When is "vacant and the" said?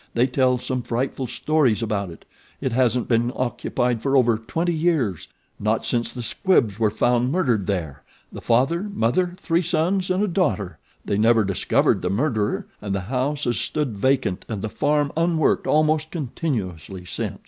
13.95-14.69